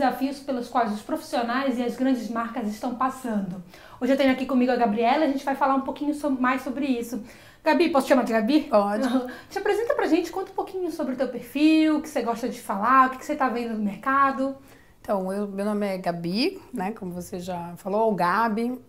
[0.00, 3.62] desafios pelos quais os profissionais e as grandes marcas estão passando.
[4.00, 6.86] Hoje eu tenho aqui comigo a Gabriela, a gente vai falar um pouquinho mais sobre
[6.86, 7.22] isso.
[7.62, 8.62] Gabi, posso te chamar de Gabi?
[8.62, 9.06] Pode.
[9.50, 12.48] Te apresenta pra gente, conta um pouquinho sobre o teu perfil, o que você gosta
[12.48, 14.56] de falar, o que você tá vendo no mercado.
[15.02, 18.80] Então, eu, meu nome é Gabi, né, como você já falou, ou Gabi,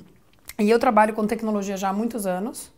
[0.58, 2.72] e eu trabalho com tecnologia já há muitos anos,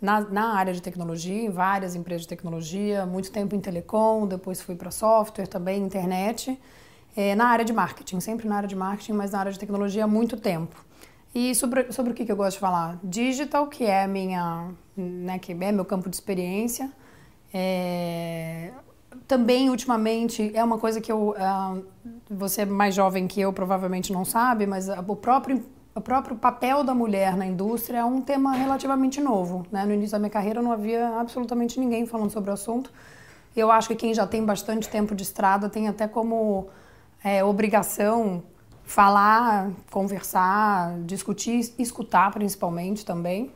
[0.00, 4.60] na, na área de tecnologia, em várias empresas de tecnologia, muito tempo em telecom, depois
[4.60, 6.58] fui para software também, internet,
[7.18, 10.04] é, na área de marketing, sempre na área de marketing, mas na área de tecnologia
[10.04, 10.76] há muito tempo.
[11.34, 12.96] E sobre, sobre o que, que eu gosto de falar?
[13.02, 16.92] Digital, que é minha, né, que é meu campo de experiência.
[17.52, 18.70] É,
[19.26, 21.84] também, ultimamente, é uma coisa que eu, uh,
[22.30, 25.66] você mais jovem que eu provavelmente não sabe, mas o próprio,
[25.96, 29.66] o próprio papel da mulher na indústria é um tema relativamente novo.
[29.72, 29.84] Né?
[29.84, 32.92] No início da minha carreira não havia absolutamente ninguém falando sobre o assunto.
[33.56, 36.68] Eu acho que quem já tem bastante tempo de estrada tem até como
[37.22, 38.42] é, obrigação
[38.84, 43.52] falar, conversar, discutir, escutar principalmente também.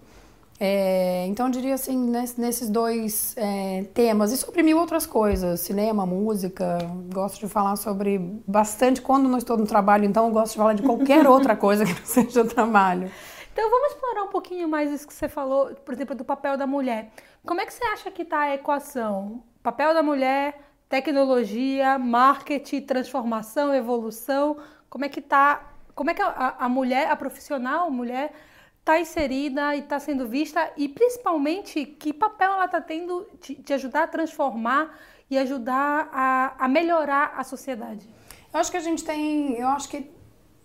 [0.60, 1.96] É, então eu diria assim,
[2.38, 6.78] nesses dois é, temas e sobre mil outras coisas, cinema, música,
[7.12, 10.74] gosto de falar sobre bastante, quando não estou no trabalho, então eu gosto de falar
[10.74, 13.10] de qualquer outra coisa que não seja trabalho.
[13.52, 16.66] Então vamos explorar um pouquinho mais isso que você falou, por exemplo, do papel da
[16.66, 17.10] mulher.
[17.44, 19.42] Como é que você acha que está a equação?
[19.62, 20.58] Papel da mulher,
[20.92, 24.58] tecnologia, marketing, transformação, evolução.
[24.90, 25.72] Como é que tá?
[25.94, 28.34] Como é que a, a mulher, a profissional, a mulher
[28.78, 33.72] está inserida e está sendo vista e principalmente que papel ela está tendo de, de,
[33.72, 34.94] ajudar a transformar
[35.30, 38.06] e ajudar a, a, melhorar a sociedade?
[38.52, 40.10] Eu acho que a gente tem, eu acho que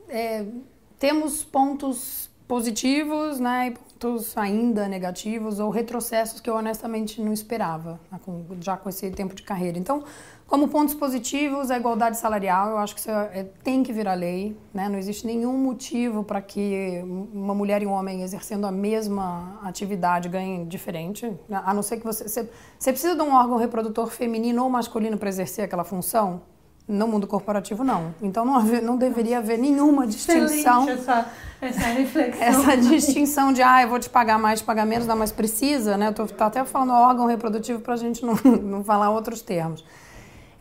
[0.09, 0.45] é,
[0.99, 8.19] temos pontos positivos, né, pontos ainda negativos ou retrocessos que eu honestamente não esperava, né,
[8.61, 9.77] já com esse tempo de carreira.
[9.79, 10.03] Então,
[10.45, 14.55] como pontos positivos, a igualdade salarial, eu acho que isso é, tem que virar lei.
[14.71, 14.87] Né?
[14.87, 17.03] Não existe nenhum motivo para que
[17.33, 21.35] uma mulher e um homem exercendo a mesma atividade ganhem diferente.
[21.51, 22.27] A não ser que você.
[22.27, 26.41] Você, você precisa de um órgão reprodutor feminino ou masculino para exercer aquela função?
[26.87, 28.15] No mundo corporativo, não.
[28.21, 30.87] Então, não, haver, não deveria haver nenhuma distinção.
[30.87, 31.25] Essa,
[31.61, 32.41] essa reflexão.
[32.41, 35.97] Essa distinção de, ah, eu vou te pagar mais, te pagar menos, não, mas precisa,
[35.97, 36.07] né?
[36.07, 39.83] Eu tô, até falando órgão reprodutivo para a gente não, não falar outros termos.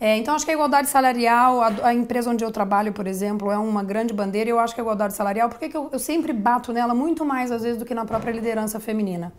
[0.01, 3.51] É, então, acho que a igualdade salarial, a, a, empresa onde eu trabalho, por exemplo,
[3.51, 4.51] é uma grande bandeira.
[4.51, 7.25] E eu acho que a igualdade salarial, por que eu, eu sempre bato nela muito
[7.25, 9.33] mais, às vezes, do que na própria liderança feminina?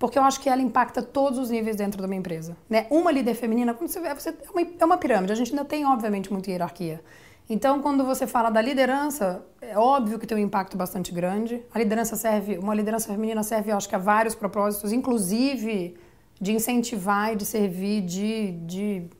[0.00, 2.56] Porque eu acho que ela impacta todos os níveis dentro da minha empresa.
[2.70, 2.86] Né?
[2.90, 5.30] Uma líder feminina, como você vê, você, é, uma, é uma pirâmide.
[5.30, 7.02] A gente ainda tem, obviamente, muita hierarquia.
[7.50, 11.62] Então, quando você fala da liderança, é óbvio que tem um impacto bastante grande.
[11.74, 15.94] A liderança serve, uma liderança feminina serve, eu acho que a vários propósitos, inclusive
[16.40, 19.10] de incentivar e de servir de, de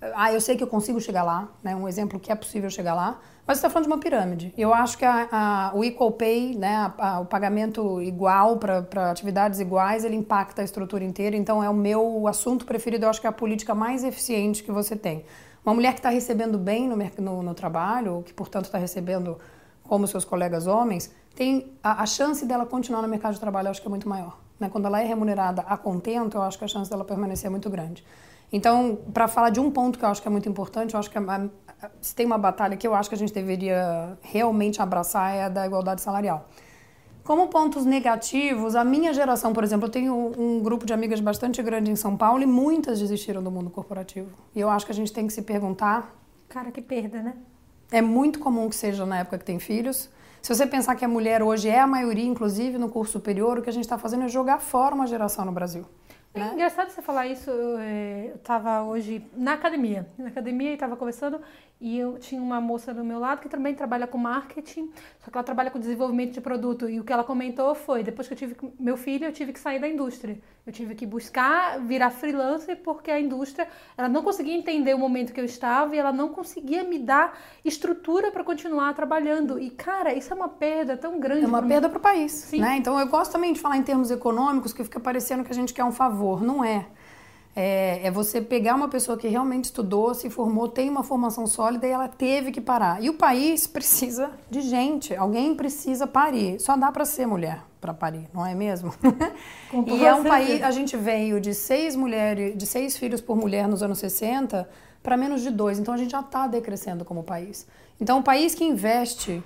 [0.00, 1.76] ah, eu sei que eu consigo chegar lá, né?
[1.76, 4.52] Um exemplo que é possível chegar lá, mas você está falando de uma pirâmide.
[4.58, 6.92] Eu acho que a, a, o equal pay, né?
[6.98, 11.34] A, o pagamento igual para atividades iguais, ele impacta a estrutura inteira.
[11.34, 13.06] Então é o meu assunto preferido.
[13.06, 15.24] Eu acho que é a política mais eficiente que você tem.
[15.64, 19.38] Uma mulher que está recebendo bem no, no, no trabalho, que portanto está recebendo
[19.82, 23.68] como seus colegas homens, tem a, a, chance dela continuar no mercado de trabalho.
[23.68, 24.38] Eu acho que é muito maior.
[24.60, 24.68] Né?
[24.68, 27.70] Quando ela é remunerada a contento, eu acho que a chance dela permanecer é muito
[27.70, 28.04] grande.
[28.52, 31.10] Então, para falar de um ponto que eu acho que é muito importante, eu acho
[31.10, 31.48] que a,
[32.00, 35.48] se tem uma batalha que eu acho que a gente deveria realmente abraçar é a
[35.48, 36.48] da igualdade salarial.
[37.22, 41.62] Como pontos negativos, a minha geração, por exemplo, eu tenho um grupo de amigas bastante
[41.62, 44.30] grande em São Paulo e muitas desistiram do mundo corporativo.
[44.54, 46.16] E eu acho que a gente tem que se perguntar.
[46.48, 47.34] Cara, que perda, né?
[47.92, 50.08] É muito comum que seja na época que tem filhos.
[50.40, 53.62] Se você pensar que a mulher hoje é a maioria, inclusive no curso superior, o
[53.62, 55.84] que a gente está fazendo é jogar fora uma geração no Brasil.
[56.34, 56.50] É né?
[56.54, 57.50] engraçado você falar isso.
[57.50, 61.40] Eu estava hoje na academia, na academia e estava conversando
[61.80, 64.90] e eu tinha uma moça do meu lado que também trabalha com marketing,
[65.20, 66.88] só que ela trabalha com desenvolvimento de produto.
[66.88, 69.60] E o que ela comentou foi: depois que eu tive meu filho, eu tive que
[69.60, 70.40] sair da indústria.
[70.66, 75.32] Eu tive que buscar virar freelancer porque a indústria ela não conseguia entender o momento
[75.32, 79.58] que eu estava e ela não conseguia me dar estrutura para continuar trabalhando.
[79.58, 81.44] E cara, isso é uma perda tão grande.
[81.44, 82.60] É uma perda para o país, Sim.
[82.60, 82.76] né?
[82.76, 85.72] Então eu gosto também de falar em termos econômicos que fica parecendo que a gente
[85.72, 86.42] quer um favor.
[86.42, 86.86] Não é.
[87.60, 91.88] É, é, você pegar uma pessoa que realmente estudou, se formou, tem uma formação sólida
[91.88, 93.02] e ela teve que parar.
[93.02, 96.60] E o país precisa de gente, alguém precisa parir.
[96.60, 98.94] Só dá para ser mulher para parir, não é mesmo?
[99.88, 103.66] e é um país, a gente veio de seis mulheres, de seis filhos por mulher
[103.66, 104.68] nos anos 60
[105.02, 105.80] para menos de dois.
[105.80, 107.66] Então a gente já está decrescendo como país.
[108.00, 109.42] Então o país que investe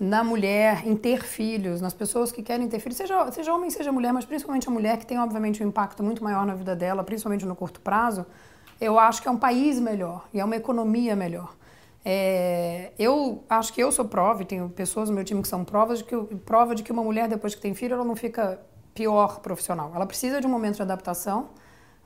[0.00, 3.92] na mulher, em ter filhos, nas pessoas que querem ter filhos, seja, seja homem, seja
[3.92, 7.04] mulher, mas principalmente a mulher, que tem obviamente um impacto muito maior na vida dela,
[7.04, 8.24] principalmente no curto prazo,
[8.80, 11.54] eu acho que é um país melhor e é uma economia melhor.
[12.02, 15.66] É, eu acho que eu sou prova, e tenho pessoas no meu time que são
[15.66, 16.16] provas de que,
[16.46, 18.58] prova de que uma mulher, depois que tem filho, ela não fica
[18.94, 19.92] pior profissional.
[19.94, 21.50] Ela precisa de um momento de adaptação,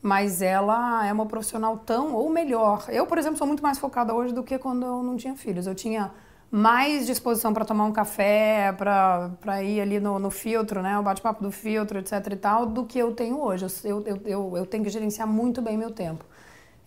[0.02, 2.86] mas ela é uma profissional tão ou melhor.
[2.88, 5.68] Eu, por exemplo, sou muito mais focada hoje do que quando eu não tinha filhos.
[5.68, 6.10] Eu tinha
[6.54, 11.42] mais disposição para tomar um café, para ir ali no, no filtro, né, o bate-papo
[11.42, 13.66] do filtro, etc e tal, do que eu tenho hoje.
[13.82, 16.24] Eu, eu, eu, eu tenho que gerenciar muito bem meu tempo.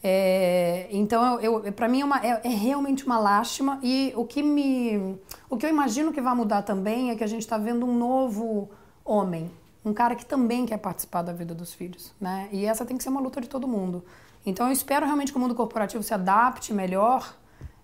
[0.01, 4.23] É, então, eu, eu para mim é, uma, é, é, realmente uma lástima e o
[4.23, 5.19] que me,
[5.49, 7.93] o que eu imagino que vai mudar também é que a gente está vendo um
[7.93, 8.69] novo
[9.03, 9.51] homem,
[9.83, 12.47] um cara que também quer participar da vida dos filhos, né?
[12.53, 14.01] E essa tem que ser uma luta de todo mundo.
[14.45, 17.35] Então, eu espero realmente que o mundo corporativo se adapte melhor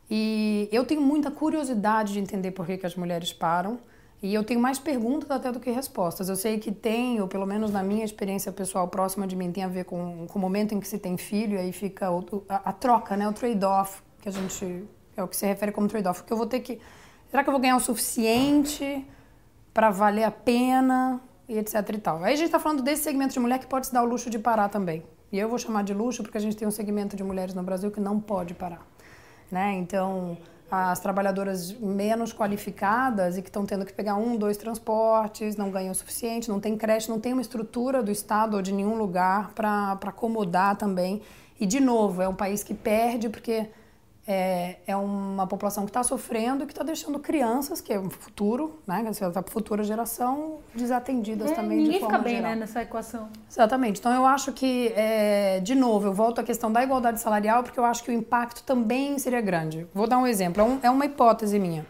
[0.09, 3.79] e eu tenho muita curiosidade de entender por que, que as mulheres param.
[4.21, 6.29] E eu tenho mais perguntas até do que respostas.
[6.29, 9.65] Eu sei que tem, ou pelo menos na minha experiência pessoal próxima de mim, tem
[9.65, 12.07] a ver com, com o momento em que se tem filho, e aí fica
[12.47, 13.27] a, a, troca, né?
[13.27, 14.85] o trade-off, que a gente.
[15.17, 16.23] é o que se refere como trade-off.
[16.23, 16.79] Que eu vou ter que.
[17.29, 19.05] Será que eu vou ganhar o suficiente
[19.73, 21.19] para valer a pena?
[21.49, 22.23] E etc e tal.
[22.23, 24.29] Aí a gente está falando desse segmento de mulher que pode se dar o luxo
[24.29, 25.03] de parar também.
[25.29, 27.61] E eu vou chamar de luxo porque a gente tem um segmento de mulheres no
[27.61, 28.92] Brasil que não pode parar.
[29.51, 29.73] Né?
[29.73, 30.37] Então,
[30.71, 35.91] as trabalhadoras menos qualificadas e que estão tendo que pegar um, dois transportes, não ganham
[35.91, 39.51] o suficiente, não tem creche, não tem uma estrutura do Estado ou de nenhum lugar
[39.53, 41.21] para acomodar também.
[41.59, 43.67] E, de novo, é um país que perde porque
[44.25, 48.09] é, é uma população que está sofrendo e que está deixando crianças, que é o
[48.09, 52.51] futuro, né, para a futura geração, desatendidas é, também ninguém de forma fica bem geral.
[52.51, 53.29] Né, nessa equação.
[53.49, 53.99] Exatamente.
[53.99, 57.77] Então eu acho que, é, de novo, eu volto à questão da igualdade salarial, porque
[57.77, 59.85] eu acho que o impacto também seria grande.
[59.93, 61.85] Vou dar um exemplo, é, um, é uma hipótese minha.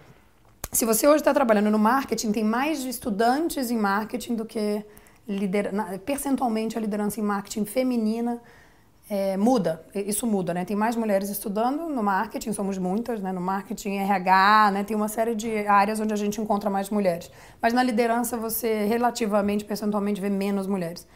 [0.71, 4.83] Se você hoje está trabalhando no marketing, tem mais estudantes em marketing do que
[5.27, 5.71] lider...
[6.03, 8.41] percentualmente a liderança em marketing feminina
[9.15, 10.65] é, muda, isso muda, né?
[10.65, 13.31] Tem mais mulheres estudando no marketing, somos muitas, né?
[13.31, 14.83] No marketing, RH, né?
[14.83, 17.30] Tem uma série de áreas onde a gente encontra mais mulheres.
[17.62, 21.07] Mas na liderança você relativamente, percentualmente, vê menos mulheres.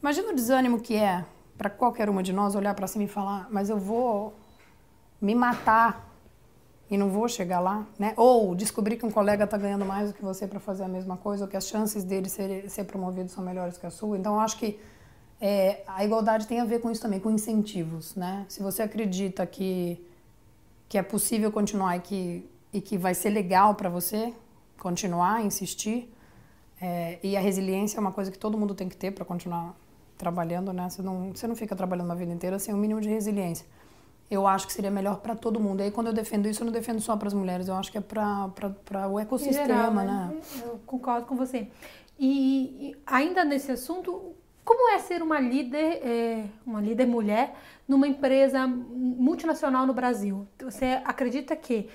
[0.00, 1.24] Imagina o desânimo que é
[1.58, 4.32] para qualquer uma de nós olhar para cima e falar, mas eu vou
[5.20, 6.08] me matar
[6.88, 8.14] e não vou chegar lá, né?
[8.16, 11.16] Ou descobrir que um colega está ganhando mais do que você para fazer a mesma
[11.16, 14.16] coisa, ou que as chances dele ser, ser promovido são melhores que a sua.
[14.16, 14.78] Então, acho que
[15.40, 18.46] é, a igualdade tem a ver com isso também, com incentivos, né?
[18.48, 20.04] Se você acredita que,
[20.88, 24.32] que é possível continuar e que, e que vai ser legal para você
[24.78, 26.12] continuar, insistir,
[26.80, 29.74] é, e a resiliência é uma coisa que todo mundo tem que ter para continuar
[30.16, 30.88] trabalhando, né?
[30.88, 33.66] Você não, você não fica trabalhando uma vida inteira sem um mínimo de resiliência.
[34.30, 35.80] Eu acho que seria melhor para todo mundo.
[35.80, 37.92] E aí, quando eu defendo isso, eu não defendo só para as mulheres, eu acho
[37.92, 40.04] que é para o ecossistema, geral, né?
[40.04, 40.40] né?
[40.64, 41.68] Eu concordo com você.
[42.18, 44.34] E ainda nesse assunto,
[44.64, 47.54] como é ser uma líder, é, uma líder mulher
[47.86, 50.48] numa empresa multinacional no Brasil?
[50.60, 51.88] Você acredita que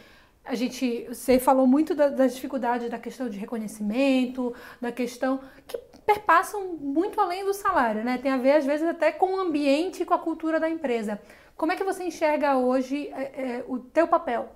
[0.45, 5.77] a gente, você falou muito da, das dificuldades da questão de reconhecimento, da questão que
[6.05, 8.17] perpassam muito além do salário, né?
[8.17, 11.19] Tem a ver às vezes até com o ambiente e com a cultura da empresa.
[11.55, 14.49] Como é que você enxerga hoje é, é, o teu papel?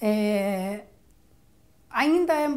[0.00, 0.84] É,
[1.88, 2.48] ainda é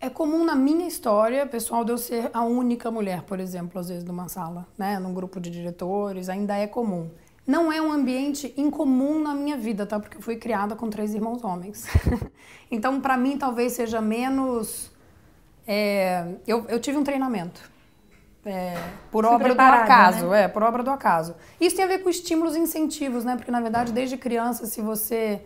[0.00, 3.88] é comum na minha história, pessoal, de eu ser a única mulher, por exemplo, às
[3.88, 7.10] vezes numa sala, né, num grupo de diretores, ainda é comum.
[7.46, 9.98] Não é um ambiente incomum na minha vida, tá?
[9.98, 11.86] Porque eu fui criada com três irmãos homens.
[12.70, 14.90] então, para mim, talvez seja menos.
[15.66, 17.70] É, eu, eu tive um treinamento.
[18.44, 18.76] É,
[19.10, 20.42] por Se obra do acaso, né?
[20.42, 21.34] é, por obra do acaso.
[21.58, 23.34] Isso tem a ver com estímulos e incentivos, né?
[23.34, 25.40] Porque, na verdade, desde criança, se você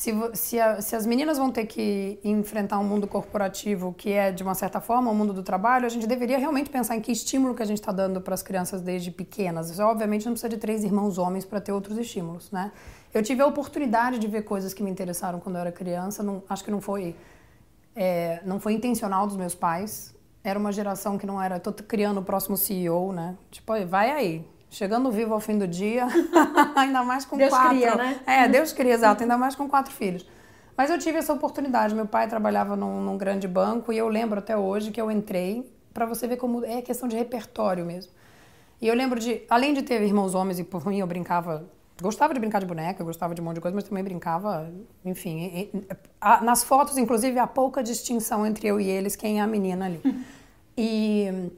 [0.00, 4.32] se, se, a, se, as meninas vão ter que enfrentar um mundo corporativo que é,
[4.32, 7.02] de uma certa forma, o um mundo do trabalho, a gente deveria realmente pensar em
[7.02, 9.78] que estímulo que a gente está dando para as crianças desde pequenas.
[9.78, 12.72] Obviamente não precisa de três irmãos homens para ter outros estímulos, né?
[13.12, 16.22] Eu tive a oportunidade de ver coisas que me interessaram quando eu era criança.
[16.22, 17.14] Não, acho que não foi,
[17.94, 20.14] é, não foi intencional dos meus pais.
[20.42, 21.58] Era uma geração que não era...
[21.58, 23.36] Estou criando o próximo CEO, né?
[23.50, 26.06] Tipo, vai aí, Chegando vivo ao fim do dia,
[26.76, 27.70] ainda mais com Deus quatro.
[27.70, 28.20] Cria, né?
[28.24, 30.24] É, Deus cria, exato, ainda mais com quatro filhos.
[30.76, 31.94] Mas eu tive essa oportunidade.
[31.94, 35.68] Meu pai trabalhava num, num grande banco e eu lembro até hoje que eu entrei
[35.92, 38.12] para você ver como é questão de repertório mesmo.
[38.80, 41.68] E eu lembro de, além de ter irmãos homens e por mim eu brincava,
[42.00, 44.70] gostava de brincar de boneca, gostava de um monte de coisa, mas também brincava,
[45.04, 45.86] enfim, e,
[46.18, 49.84] a, nas fotos inclusive há pouca distinção entre eu e eles, quem é a menina
[49.84, 50.00] ali.
[50.78, 51.50] e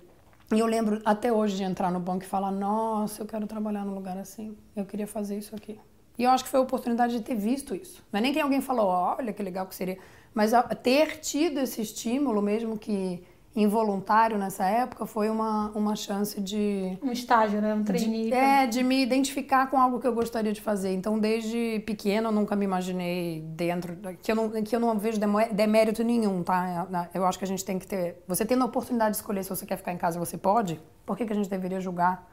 [0.55, 3.85] e eu lembro até hoje de entrar no banco e falar: Nossa, eu quero trabalhar
[3.85, 4.57] num lugar assim.
[4.77, 5.79] Eu queria fazer isso aqui.
[6.19, 8.05] E eu acho que foi a oportunidade de ter visto isso.
[8.13, 9.99] Não é nem que alguém falou: Olha que legal que seria.
[10.35, 13.23] Mas ter tido esse estímulo, mesmo que
[13.55, 16.99] involuntário nessa época foi uma, uma chance de.
[17.03, 17.75] Um estágio, né?
[17.75, 18.31] Um trainee.
[18.31, 20.93] De, é, de me identificar com algo que eu gostaria de fazer.
[20.95, 23.97] Então, desde pequena, eu nunca me imaginei dentro.
[24.23, 25.21] Que eu não, que eu não vejo
[25.53, 27.09] demérito nenhum, tá?
[27.13, 28.23] Eu acho que a gente tem que ter.
[28.27, 30.81] Você tendo a oportunidade de escolher se você quer ficar em casa, você pode.
[31.05, 32.27] Por que, que a gente deveria julgar?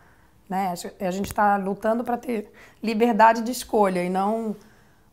[0.47, 0.73] Né?
[0.99, 4.55] A gente está lutando para ter liberdade de escolha e não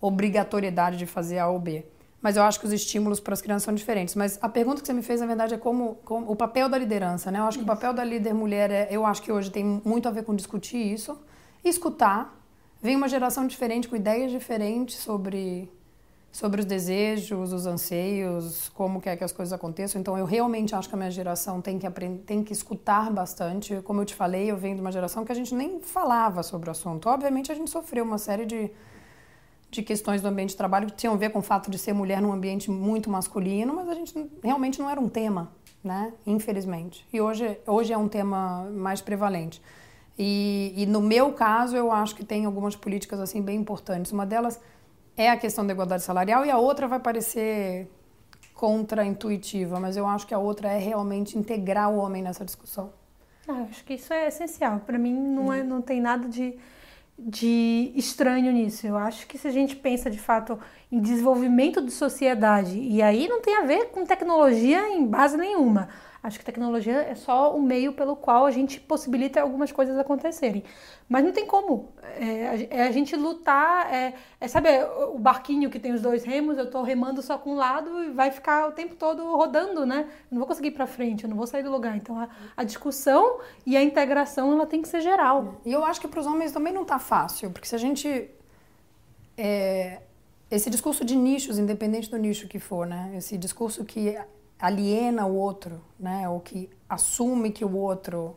[0.01, 1.85] obrigatoriedade de fazer A ou B
[2.27, 4.17] mas eu acho que os estímulos para as crianças são diferentes.
[4.17, 6.77] Mas a pergunta que você me fez, na verdade, é como, como o papel da
[6.77, 7.39] liderança, né?
[7.39, 10.09] Eu acho que o papel da líder mulher, é, eu acho que hoje tem muito
[10.09, 11.17] a ver com discutir isso,
[11.63, 12.37] escutar.
[12.83, 15.71] Vem uma geração diferente, com ideias diferentes sobre,
[16.33, 20.01] sobre os desejos, os anseios, como quer que as coisas aconteçam.
[20.01, 23.81] Então, eu realmente acho que a minha geração tem que aprender, tem que escutar bastante.
[23.85, 26.69] Como eu te falei, eu venho de uma geração que a gente nem falava sobre
[26.69, 27.09] o assunto.
[27.09, 28.69] Obviamente, a gente sofreu uma série de
[29.71, 31.93] de questões do ambiente de trabalho que tinham a ver com o fato de ser
[31.93, 36.13] mulher num ambiente muito masculino, mas a gente realmente não era um tema, né?
[36.27, 37.07] Infelizmente.
[37.13, 39.61] E hoje, hoje é um tema mais prevalente.
[40.19, 44.13] E, e no meu caso, eu acho que tem algumas políticas assim bem importantes.
[44.13, 44.61] Uma delas
[45.17, 47.91] é a questão da igualdade salarial e a outra vai parecer
[48.55, 52.91] contra-intuitiva, mas eu acho que a outra é realmente integrar o homem nessa discussão.
[53.47, 54.81] Ah, acho que isso é essencial.
[54.81, 56.57] Para mim, não, é, não tem nada de
[57.19, 58.87] de estranho nisso.
[58.87, 60.59] Eu acho que se a gente pensa de fato
[60.91, 65.89] em desenvolvimento de sociedade, e aí não tem a ver com tecnologia em base nenhuma.
[66.27, 70.65] Acho que tecnologia é só o meio pelo qual a gente possibilita algumas coisas acontecerem.
[71.09, 71.93] Mas não tem como.
[72.03, 73.95] É, é a gente lutar.
[73.95, 74.69] É, é, sabe
[75.15, 76.59] o barquinho que tem os dois remos?
[76.59, 80.09] Eu estou remando só com um lado e vai ficar o tempo todo rodando, né?
[80.29, 81.97] Eu não vou conseguir ir para frente, eu não vou sair do lugar.
[81.97, 85.61] Então a, a, discussão e a integração ela tem que ser geral.
[85.65, 88.29] E eu acho que para os homens também não está fácil, porque se a gente.
[89.39, 90.01] É,
[90.51, 93.13] esse discurso de nichos, independente do nicho que for, né?
[93.17, 94.19] Esse discurso que
[94.59, 96.29] aliena o outro, né?
[96.29, 98.37] Ou que assume que o outro,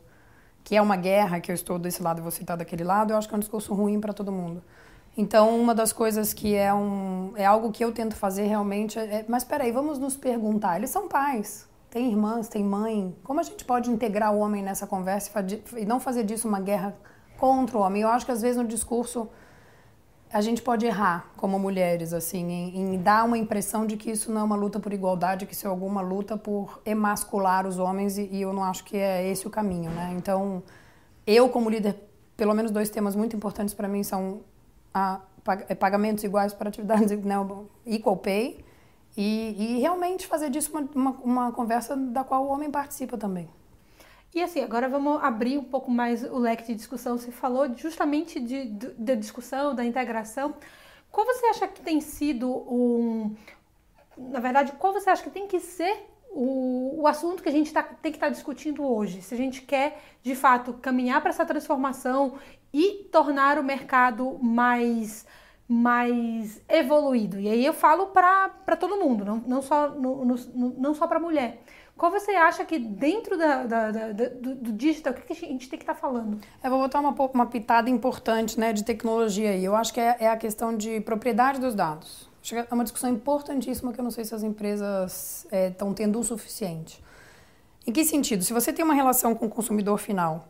[0.64, 3.18] que é uma guerra, que eu estou desse lado e você está daquele lado, eu
[3.18, 4.64] acho que é um discurso ruim para todo mundo.
[5.18, 9.16] Então, uma das coisas que é um é algo que eu tento fazer realmente é,
[9.16, 13.40] é mas espera aí, vamos nos perguntar, eles são pais, têm irmãs, têm mãe, como
[13.40, 15.32] a gente pode integrar o homem nessa conversa
[15.76, 16.96] e não fazer disso uma guerra
[17.38, 18.02] contra o homem?
[18.02, 19.30] Eu acho que às vezes no discurso
[20.32, 24.32] a gente pode errar como mulheres, assim, em, em, dar uma impressão de que isso
[24.32, 28.18] não é uma luta por igualdade, que isso é alguma luta por emascular os homens
[28.18, 30.14] e, e eu não acho que é esse o caminho, né?
[30.16, 30.62] Então,
[31.26, 31.96] eu como líder,
[32.38, 34.42] pelo menos dois temas muito importantes para mim são
[34.94, 35.20] a,
[35.68, 37.36] é, pagamentos iguais para atividades, né,
[37.86, 38.64] equal pay,
[39.18, 43.50] e, e realmente fazer disso uma, uma, uma conversa da qual o homem participa também.
[44.34, 47.18] E assim, agora vamos abrir um pouco mais o leque de discussão.
[47.18, 50.54] Você falou justamente de, de, da discussão, da integração.
[51.12, 53.36] Qual você acha que tem sido um.
[54.18, 57.74] Na verdade, qual você acha que tem que ser o, o assunto que a gente
[57.74, 59.22] tá, tem que estar tá discutindo hoje?
[59.22, 62.38] Se a gente quer, de fato, caminhar para essa transformação
[62.72, 65.26] e tornar o mercado mais
[65.72, 67.40] mais evoluído.
[67.40, 70.36] E aí eu falo para todo mundo, não, não só, no, no,
[70.80, 71.62] não só para mulher.
[72.00, 75.68] Qual você acha que dentro da, da, da, do, do, digital, o que, a gente
[75.68, 76.40] tem que estar tá falando?
[76.64, 79.66] Eu vou botar uma, uma pitada importante né, de tecnologia aí.
[79.66, 82.30] Eu acho que é, é a questão de propriedade dos dados.
[82.54, 86.24] É uma discussão importantíssima que eu não sei se as empresas estão é, tendo o
[86.24, 87.04] suficiente.
[87.86, 88.46] Em que sentido?
[88.46, 90.48] Se você tem uma relação com o consumidor final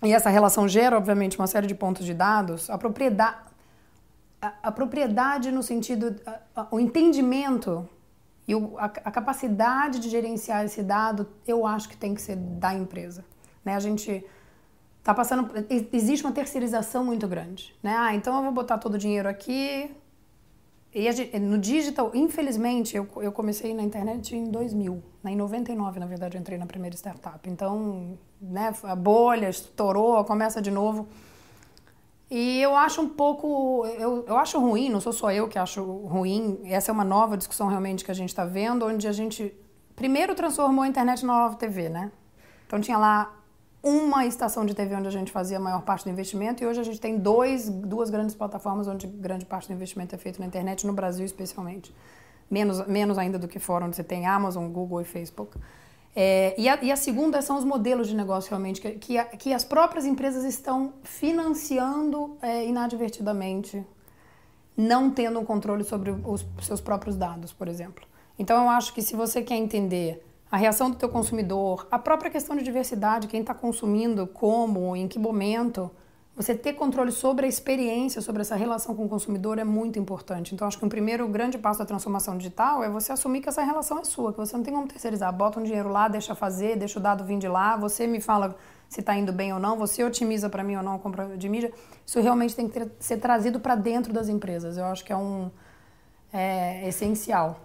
[0.00, 3.36] e essa relação gera, obviamente, uma série de pontos de dados, a propriedade,
[4.40, 7.88] a, a propriedade no sentido, a, a, o entendimento
[8.48, 12.36] e o, a, a, capacidade de gerenciar esse dado, eu acho que tem que ser
[12.36, 13.22] da empresa.
[13.62, 13.74] Né?
[13.74, 14.24] A gente
[14.98, 15.50] está passando.
[15.92, 17.76] Existe uma terceirização muito grande.
[17.82, 17.94] Né?
[17.94, 19.94] Ah, então eu vou botar todo o dinheiro aqui.
[20.94, 25.02] E gente, no digital, infelizmente, eu, eu comecei na internet em 2000.
[25.22, 25.32] Né?
[25.32, 27.46] Em 99, na verdade, eu entrei na primeira startup.
[27.50, 31.06] Então, né, a bolha estourou, começa de novo.
[32.30, 33.86] E eu acho um pouco.
[33.98, 36.60] Eu, eu acho ruim, não sou só eu que acho ruim.
[36.64, 39.54] Essa é uma nova discussão realmente que a gente está vendo, onde a gente
[39.96, 42.12] primeiro transformou a internet na nova TV, né?
[42.66, 43.34] Então tinha lá
[43.82, 46.80] uma estação de TV onde a gente fazia a maior parte do investimento e hoje
[46.80, 50.46] a gente tem dois, duas grandes plataformas onde grande parte do investimento é feito na
[50.46, 51.94] internet, no Brasil especialmente.
[52.50, 55.56] Menos, menos ainda do que fora, onde você tem Amazon, Google e Facebook.
[56.14, 59.24] É, e, a, e, a, segunda são os modelos de negócio realmente, que, que, a,
[59.24, 63.84] que as próprias empresas estão financiando é, inadvertidamente,
[64.76, 68.04] não tendo um controle sobre os seus próprios dados, por exemplo.
[68.38, 72.30] Então eu acho que se você quer entender a reação do teu consumidor, a própria
[72.30, 75.90] questão de diversidade, quem está consumindo, como, em que momento,
[76.38, 80.54] você ter controle sobre a experiência, sobre essa relação com o consumidor é muito importante.
[80.54, 83.60] Então, acho que o primeiro grande passo da transformação digital é você assumir que essa
[83.64, 85.32] relação é sua, que você não tem como terceirizar.
[85.32, 88.56] Bota um dinheiro lá, deixa fazer, deixa o dado vir de lá, você me fala
[88.88, 91.48] se está indo bem ou não, você otimiza para mim ou não a compra de
[91.48, 91.72] mídia.
[92.06, 94.78] Isso realmente tem que ter, ser trazido para dentro das empresas.
[94.78, 95.50] Eu acho que é um
[96.32, 97.58] é, essencial.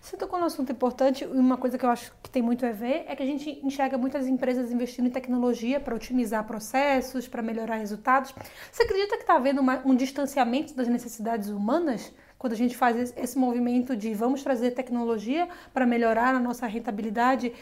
[0.00, 3.04] Você tocou num assunto importante, uma coisa que eu acho que tem muito a ver
[3.06, 7.76] é que a gente enxerga muitas empresas investindo em tecnologia para otimizar processos, para melhorar
[7.76, 8.34] resultados.
[8.70, 13.12] Você acredita que está havendo uma, um distanciamento das necessidades humanas quando a gente faz
[13.16, 17.52] esse movimento de vamos trazer tecnologia para melhorar a nossa rentabilidade?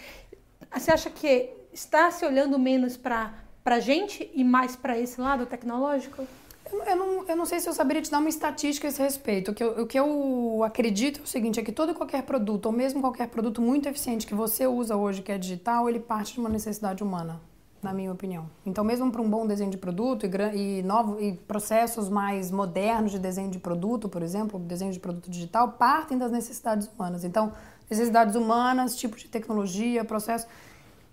[0.72, 3.32] Você acha que está se olhando menos para
[3.64, 6.26] a gente e mais para esse lado tecnológico?
[6.72, 9.50] Eu não, eu não sei se eu saberia te dar uma estatística a esse respeito.
[9.50, 12.66] O que, eu, o que eu acredito é o seguinte, é que todo qualquer produto,
[12.66, 16.34] ou mesmo qualquer produto muito eficiente que você usa hoje, que é digital, ele parte
[16.34, 17.40] de uma necessidade humana,
[17.82, 18.50] na minha opinião.
[18.64, 23.12] Então, mesmo para um bom desenho de produto e, e, novo, e processos mais modernos
[23.12, 27.24] de desenho de produto, por exemplo, desenho de produto digital, partem das necessidades humanas.
[27.24, 27.52] Então,
[27.88, 30.46] necessidades humanas, tipo de tecnologia, processo...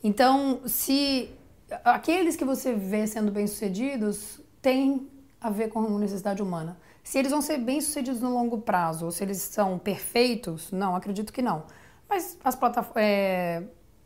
[0.04, 1.30] Então, se
[1.86, 5.08] aqueles que você vê sendo bem-sucedidos têm
[5.44, 6.78] a ver com necessidade humana.
[7.04, 11.34] Se eles vão ser bem-sucedidos no longo prazo, ou se eles são perfeitos, não, acredito
[11.34, 11.64] que não.
[12.10, 13.64] Mas as plataformas, é,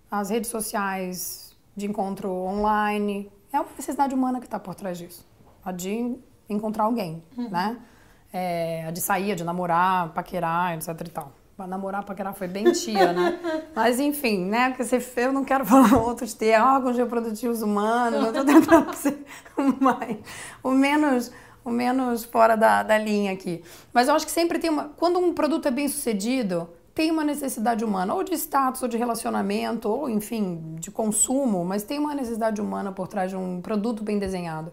[0.10, 5.28] as redes sociais de encontro online, é uma necessidade humana que está por trás disso.
[5.64, 6.18] A de
[6.50, 7.50] encontrar alguém, uhum.
[7.50, 7.78] né?
[8.34, 11.32] É, a de sair, a de namorar, paquerar, etc e tal.
[11.58, 13.40] Pra namorar, paquerar foi bem tia, né?
[13.76, 14.70] Mas enfim, né?
[14.70, 19.18] Porque você, eu não quero falar outros termos, órgãos reprodutivos humanos, eu tô tentando ser
[19.80, 20.18] mais,
[20.62, 21.32] o menos
[21.66, 23.64] o menos fora da, da linha aqui.
[23.92, 24.90] Mas eu acho que sempre tem uma.
[24.96, 28.96] Quando um produto é bem sucedido, tem uma necessidade humana, ou de status, ou de
[28.96, 34.04] relacionamento, ou enfim, de consumo, mas tem uma necessidade humana por trás de um produto
[34.04, 34.72] bem desenhado.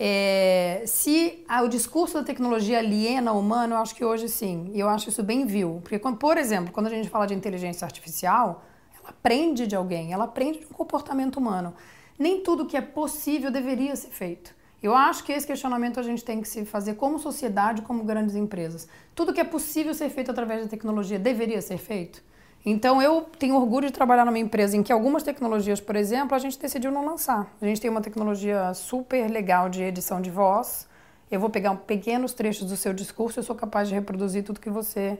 [0.00, 4.70] É, se o discurso da tecnologia aliena o humano, eu acho que hoje sim.
[4.72, 5.80] E eu acho isso bem vil.
[5.82, 8.64] Porque, por exemplo, quando a gente fala de inteligência artificial,
[9.00, 11.74] ela aprende de alguém, ela aprende de um comportamento humano.
[12.18, 14.56] Nem tudo que é possível deveria ser feito.
[14.80, 18.36] Eu acho que esse questionamento a gente tem que se fazer como sociedade, como grandes
[18.36, 18.88] empresas.
[19.14, 22.22] Tudo que é possível ser feito através da tecnologia deveria ser feito?
[22.64, 26.38] Então eu tenho orgulho de trabalhar numa empresa em que algumas tecnologias, por exemplo, a
[26.38, 27.50] gente decidiu não lançar.
[27.60, 30.88] A gente tem uma tecnologia super legal de edição de voz.
[31.30, 34.70] Eu vou pegar pequenos trechos do seu discurso eu sou capaz de reproduzir tudo que
[34.70, 35.18] você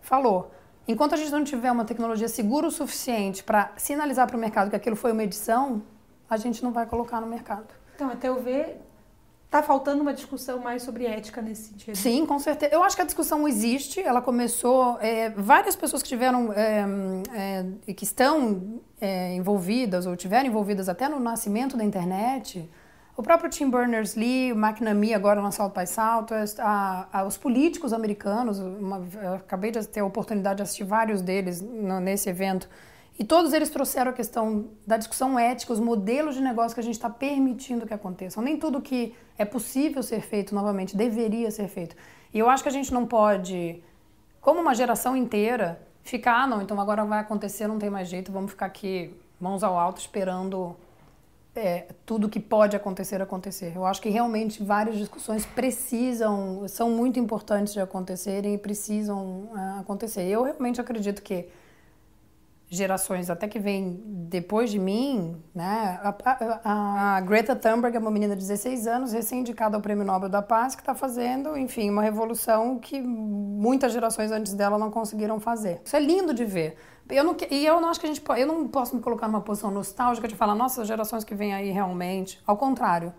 [0.00, 0.50] falou.
[0.86, 4.68] Enquanto a gente não tiver uma tecnologia segura o suficiente para sinalizar para o mercado
[4.68, 5.82] que aquilo foi uma edição,
[6.28, 7.68] a gente não vai colocar no mercado.
[7.94, 8.80] Então, até eu ver,
[9.54, 11.94] Está faltando uma discussão mais sobre ética nesse sentido.
[11.94, 12.74] Sim, com certeza.
[12.74, 14.00] Eu acho que a discussão existe.
[14.00, 14.98] Ela começou.
[15.00, 16.84] É, várias pessoas que tiveram é,
[17.86, 22.68] é, que estão é, envolvidas ou tiveram envolvidas até no nascimento da internet.
[23.16, 27.92] O próprio Tim Berners-Lee, o McNamee agora no Assalto Pai Salto, a, a, os políticos
[27.92, 28.58] americanos.
[28.58, 32.68] Uma, acabei de ter a oportunidade de assistir vários deles no, nesse evento
[33.18, 36.84] e todos eles trouxeram a questão da discussão ética, os modelos de negócio que a
[36.84, 38.42] gente está permitindo que aconteçam.
[38.42, 41.94] Nem tudo que é possível ser feito novamente deveria ser feito.
[42.32, 43.82] E eu acho que a gente não pode,
[44.40, 48.32] como uma geração inteira, ficar, ah, não, então agora vai acontecer, não tem mais jeito,
[48.32, 50.76] vamos ficar aqui mãos ao alto esperando
[51.54, 53.72] é, tudo que pode acontecer acontecer.
[53.76, 59.80] Eu acho que realmente várias discussões precisam, são muito importantes de acontecerem e precisam uh,
[59.80, 60.22] acontecer.
[60.22, 61.48] Eu realmente acredito que
[62.68, 66.00] gerações até que vêm depois de mim, né?
[66.02, 66.14] A,
[66.64, 70.42] a, a, Greta Thunberg é uma menina de 16 anos, recém-indicada ao Prêmio Nobel da
[70.42, 75.80] Paz, que está fazendo, enfim, uma revolução que muitas gerações antes dela não conseguiram fazer.
[75.84, 76.76] Isso é lindo de ver.
[77.08, 79.40] Eu não, e eu não acho que a gente eu não posso me colocar numa
[79.40, 82.42] posição nostálgica de falar, nossa, gerações que vêm aí realmente.
[82.46, 83.12] Ao contrário,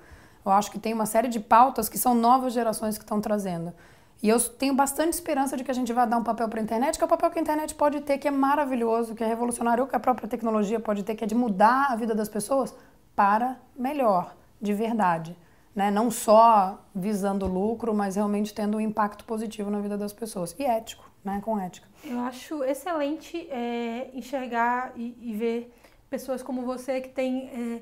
[0.43, 3.73] eu acho que tem uma série de pautas que são novas gerações que estão trazendo.
[4.23, 6.63] E eu tenho bastante esperança de que a gente vai dar um papel para a
[6.63, 9.27] internet, que é o papel que a internet pode ter, que é maravilhoso, que é
[9.27, 12.29] revolucionário, ou que a própria tecnologia pode ter, que é de mudar a vida das
[12.29, 12.73] pessoas
[13.15, 15.35] para melhor, de verdade.
[15.75, 15.91] Né?
[15.91, 20.55] Não só visando lucro, mas realmente tendo um impacto positivo na vida das pessoas.
[20.57, 21.41] E ético, né?
[21.43, 21.87] com ética.
[22.03, 25.73] Eu acho excelente é, enxergar e, e, ver
[26.09, 27.49] pessoas como você que tem.
[27.49, 27.81] É,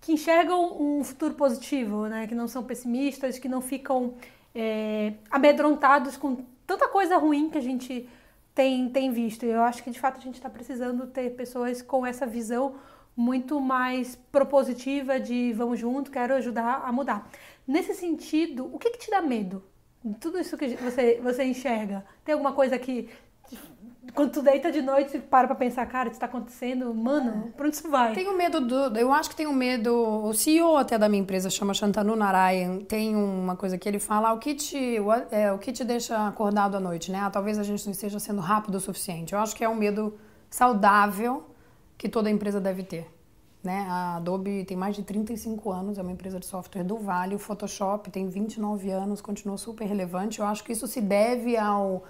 [0.00, 2.26] que enxergam um futuro positivo, né?
[2.26, 4.14] que não são pessimistas, que não ficam
[4.54, 8.08] é, amedrontados com tanta coisa ruim que a gente
[8.54, 9.44] tem, tem visto.
[9.44, 12.76] Eu acho que de fato a gente está precisando ter pessoas com essa visão
[13.16, 17.28] muito mais propositiva de vamos junto, quero ajudar a mudar.
[17.66, 19.62] Nesse sentido, o que, que te dá medo?
[20.20, 22.04] Tudo isso que você, você enxerga.
[22.24, 23.08] Tem alguma coisa que
[24.14, 27.50] quando tu deita de noite e para pra pensar, cara, isso tá acontecendo, mano, é.
[27.56, 28.12] pra onde isso vai?
[28.12, 28.98] Tenho medo do.
[28.98, 29.92] Eu acho que tenho medo.
[29.94, 32.78] O CEO até da minha empresa chama Shantanu Narayan.
[32.80, 36.26] Tem uma coisa que ele fala: o que te, o, é, o que te deixa
[36.26, 37.20] acordado à noite, né?
[37.20, 39.32] Ah, talvez a gente não esteja sendo rápido o suficiente.
[39.32, 40.18] Eu acho que é um medo
[40.50, 41.44] saudável
[41.96, 43.06] que toda empresa deve ter.
[43.62, 43.86] Né?
[43.88, 47.34] A Adobe tem mais de 35 anos, é uma empresa de software do Vale.
[47.34, 50.38] O Photoshop tem 29 anos, continua super relevante.
[50.38, 52.04] Eu acho que isso se deve ao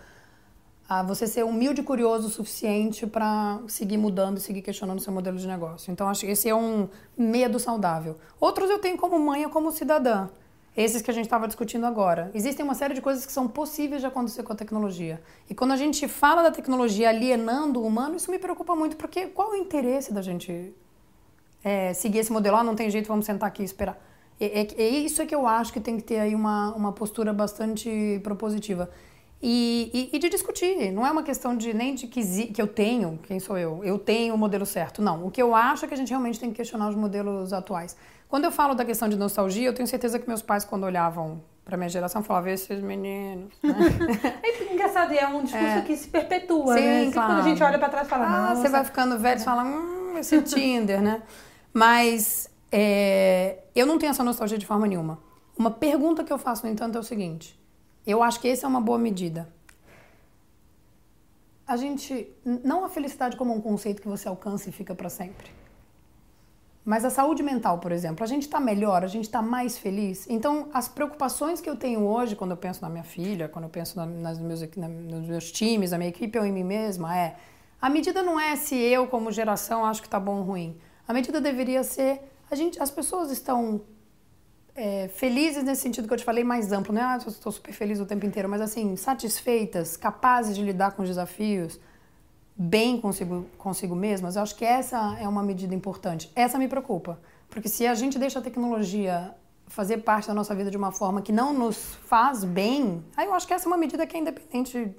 [0.89, 5.13] a você ser humilde e curioso o suficiente para seguir mudando e seguir questionando seu
[5.13, 5.93] modelo de negócio.
[5.93, 8.17] Então, acho que esse é um medo saudável.
[8.41, 10.29] Outros eu tenho como mãe ou como cidadã.
[10.75, 12.31] Esses que a gente estava discutindo agora.
[12.33, 15.21] Existem uma série de coisas que são possíveis de acontecer com a tecnologia.
[15.51, 19.27] E quando a gente fala da tecnologia alienando o humano, isso me preocupa muito, porque
[19.27, 20.73] qual o interesse da gente
[21.63, 22.57] é, seguir esse modelo?
[22.57, 24.01] Ah, não tem jeito, vamos sentar aqui e esperar.
[24.41, 26.93] É, é, é isso é que eu acho que tem que ter aí uma, uma
[26.93, 28.89] postura bastante propositiva.
[29.41, 30.91] E, e, e, de discutir.
[30.91, 33.97] Não é uma questão de nem de que, que eu tenho, quem sou eu, eu
[33.99, 35.01] tenho o modelo certo.
[35.01, 35.27] Não.
[35.27, 37.97] O que eu acho é que a gente realmente tem que questionar os modelos atuais.
[38.29, 41.41] Quando eu falo da questão de nostalgia, eu tenho certeza que meus pais, quando olhavam
[41.65, 43.55] para minha geração, falavam: esses meninos.
[43.63, 43.75] Né?
[44.43, 45.83] é engraçado, é um discurso é.
[45.83, 47.11] que se perpetua, Sim, né?
[47.13, 47.29] Claro.
[47.35, 49.63] Quando a gente olha para trás e fala: ah, você vai ficando velho e fala:
[49.65, 51.23] hum, esse Tinder, né?
[51.73, 55.21] Mas é, eu não tenho essa nostalgia de forma nenhuma.
[55.57, 57.59] Uma pergunta que eu faço, no entanto, é o seguinte
[58.07, 59.49] eu acho que essa é uma boa medida.
[61.67, 62.33] A gente.
[62.45, 65.51] Não a felicidade como um conceito que você alcança e fica para sempre.
[66.85, 70.27] Mas a saúde mental, por exemplo, a gente está melhor, a gente está mais feliz.
[70.31, 73.69] Então, as preocupações que eu tenho hoje, quando eu penso na minha filha, quando eu
[73.69, 77.15] penso na, nas meus, na, nos meus times, na minha equipe ou em mim mesma,
[77.15, 77.37] é:
[77.79, 80.81] a medida não é se eu, como geração, acho que está bom ou ruim.
[81.07, 83.83] A medida deveria ser: a gente, as pessoas estão
[84.79, 86.95] é, felizes nesse sentido que eu te falei, mais amplo.
[86.95, 90.93] Não é, ah, estou super feliz o tempo inteiro, mas assim, satisfeitas, capazes de lidar
[90.93, 91.81] com os desafios,
[92.57, 94.37] bem consigo, consigo mesmas.
[94.37, 96.31] Eu acho que essa é uma medida importante.
[96.35, 97.19] Essa me preocupa,
[97.51, 99.35] porque se a gente deixa a tecnologia
[99.67, 103.35] fazer parte da nossa vida de uma forma que não nos faz bem, aí eu
[103.35, 104.95] acho que essa é uma medida que é independente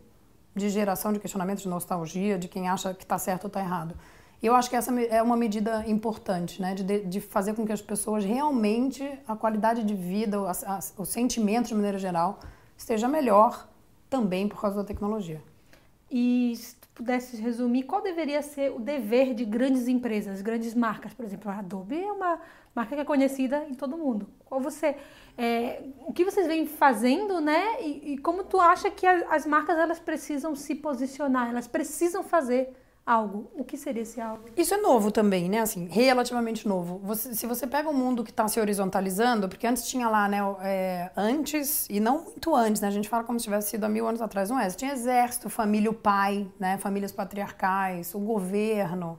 [0.53, 3.95] de geração de questionamento, de nostalgia, de quem acha que está certo ou está errado.
[4.41, 6.73] E eu acho que essa é uma medida importante, né?
[6.73, 11.05] De, de fazer com que as pessoas realmente, a qualidade de vida, o, a, o
[11.05, 12.39] sentimento de maneira geral,
[12.77, 13.67] esteja melhor
[14.09, 15.41] também por causa da tecnologia.
[16.09, 21.13] E se tu pudesse resumir, qual deveria ser o dever de grandes empresas, grandes marcas?
[21.13, 22.39] Por exemplo, a Adobe é uma
[22.73, 24.27] marca que é conhecida em todo mundo.
[24.45, 24.95] Qual você,
[25.37, 27.83] é, o que vocês vêm fazendo, né?
[27.83, 32.73] E, e como tu acha que as marcas elas precisam se posicionar, elas precisam fazer
[33.05, 33.51] algo.
[33.55, 34.45] O que seria esse algo?
[34.55, 35.59] Isso é novo também, né?
[35.59, 36.99] Assim, relativamente novo.
[37.03, 40.39] Você, se você pega um mundo que está se horizontalizando, porque antes tinha lá, né?
[40.61, 42.87] É, antes, e não muito antes, né?
[42.87, 44.67] A gente fala como se tivesse sido há mil anos atrás, não é?
[44.69, 46.77] Tinha exército, família, o pai, né?
[46.77, 49.17] Famílias patriarcais, o governo,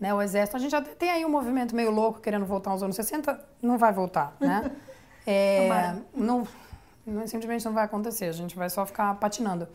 [0.00, 0.12] né?
[0.12, 0.56] O exército.
[0.56, 3.38] A gente já tem aí um movimento meio louco querendo voltar aos anos 60.
[3.62, 4.70] Não vai voltar, né?
[5.24, 6.46] é, não,
[7.06, 8.26] não, simplesmente não vai acontecer.
[8.26, 9.68] A gente vai só ficar patinando.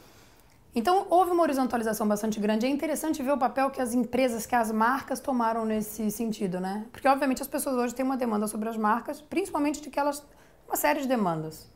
[0.76, 2.66] Então, houve uma horizontalização bastante grande.
[2.66, 6.86] É interessante ver o papel que as empresas, que as marcas tomaram nesse sentido, né?
[6.92, 10.26] Porque, obviamente, as pessoas hoje têm uma demanda sobre as marcas, principalmente de que elas.
[10.68, 11.68] uma série de demandas.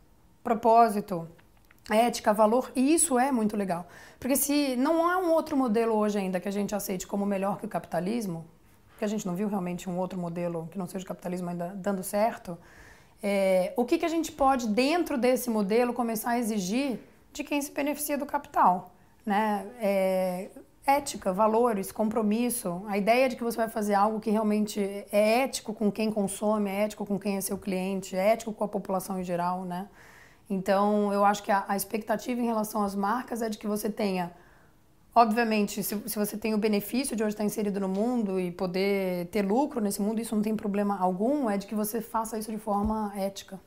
[0.43, 1.27] Propósito,
[1.89, 3.88] ética, valor, e isso é muito legal.
[4.19, 7.60] Porque se não há um outro modelo hoje ainda que a gente aceite como melhor
[7.60, 8.45] que o capitalismo,
[8.97, 11.73] que a gente não viu realmente um outro modelo que não seja o capitalismo ainda
[11.75, 12.57] dando certo,
[13.21, 16.99] é, o que, que a gente pode, dentro desse modelo, começar a exigir
[17.38, 18.91] de quem se beneficia do capital,
[19.26, 19.65] né?
[19.80, 20.50] É,
[20.86, 24.80] ética, valores, compromisso, a ideia de que você vai fazer algo que realmente
[25.12, 28.63] é ético com quem consome, é ético com quem é seu cliente, é ético com
[28.63, 29.89] a população em geral, né?
[30.50, 33.89] Então, eu acho que a, a expectativa em relação às marcas é de que você
[33.89, 34.32] tenha,
[35.13, 39.28] obviamente, se, se você tem o benefício de hoje estar inserido no mundo e poder
[39.28, 42.50] ter lucro nesse mundo, isso não tem problema algum, é de que você faça isso
[42.50, 43.60] de forma ética.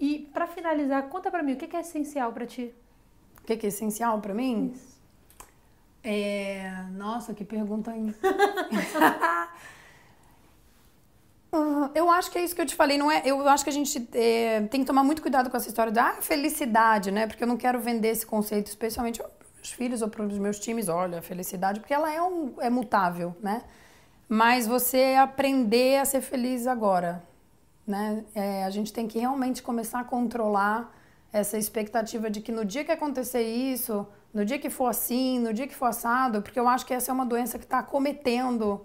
[0.00, 2.72] E para finalizar, conta para mim o que é essencial para ti?
[3.40, 4.72] O que é essencial para mim?
[4.74, 4.98] Isso.
[6.02, 6.84] É...
[6.92, 8.14] Nossa, que pergunta aí.
[11.94, 13.22] eu acho que é isso que eu te falei, não é?
[13.24, 16.10] Eu acho que a gente é, tem que tomar muito cuidado com essa história da
[16.10, 17.26] ah, felicidade, né?
[17.26, 20.58] Porque eu não quero vender esse conceito, especialmente para meus filhos ou para os meus
[20.58, 20.88] times.
[20.88, 23.62] Olha, felicidade, porque ela é, um, é mutável, né?
[24.28, 27.22] Mas você aprender a ser feliz agora,
[27.88, 28.24] né?
[28.34, 30.94] É, a gente tem que realmente começar a controlar
[31.32, 35.52] essa expectativa de que no dia que acontecer isso, no dia que for assim, no
[35.52, 38.80] dia que for assado, porque eu acho que essa é uma doença que está cometendo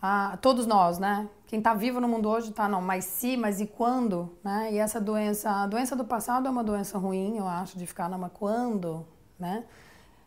[0.00, 1.28] a todos nós, né?
[1.46, 4.70] Quem está vivo no mundo hoje está, não, mas se, mas e quando, né?
[4.72, 8.08] E essa doença, a doença do passado é uma doença ruim, eu acho, de ficar,
[8.08, 9.06] não, mas quando,
[9.38, 9.64] né?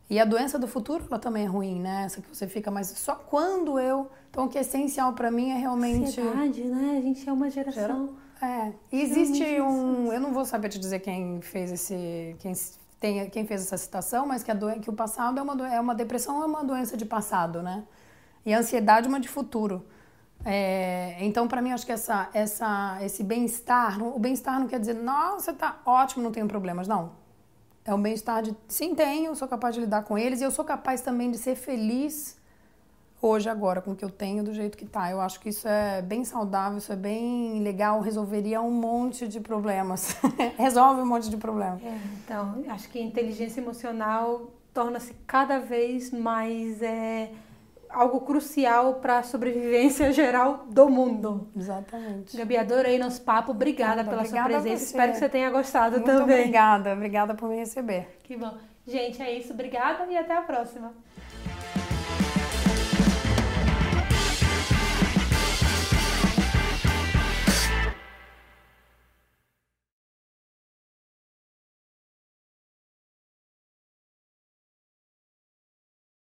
[0.10, 2.04] E a doença do futuro, ela também é ruim, né?
[2.06, 4.10] Essa que você fica, mas só quando eu.
[4.36, 6.20] Então, o que é essencial para mim é realmente.
[6.20, 6.98] Ansiedade, né?
[6.98, 8.10] A gente é uma geração.
[8.42, 8.74] É.
[8.92, 10.12] E existe um.
[10.12, 12.36] Eu não vou saber te dizer quem fez esse.
[12.40, 12.52] Quem,
[13.00, 15.80] tem, quem fez essa citação, mas que, a do, que o passado é uma, é
[15.80, 17.86] uma depressão, é uma doença de passado, né?
[18.46, 19.86] E a ansiedade é uma de futuro.
[20.44, 24.96] É, então, para mim, acho que essa, essa, esse bem-estar, o bem-estar não quer dizer,
[24.96, 26.90] nossa, tá ótimo, não tenho problemas.
[26.90, 27.14] Não.
[27.86, 30.66] É um bem-estar de, sim, tenho, sou capaz de lidar com eles e eu sou
[30.66, 32.36] capaz também de ser feliz
[33.28, 35.10] hoje, agora, com o que eu tenho, do jeito que tá.
[35.10, 39.40] Eu acho que isso é bem saudável, isso é bem legal, resolveria um monte de
[39.40, 40.16] problemas.
[40.58, 41.84] Resolve um monte de problemas.
[41.84, 46.82] É, então, acho que a inteligência emocional torna-se cada vez mais.
[46.82, 47.32] É
[47.90, 51.48] algo crucial para a sobrevivência geral do mundo.
[51.56, 52.36] Exatamente.
[52.36, 53.52] Gabi, adorei nosso papo.
[53.52, 54.84] Obrigada pela obrigada sua presença.
[54.84, 56.40] Espero que você tenha gostado Muito também.
[56.40, 58.20] Obrigada, obrigada por me receber.
[58.24, 58.54] Que bom.
[58.86, 59.54] Gente, é isso.
[59.54, 60.94] Obrigada e até a próxima.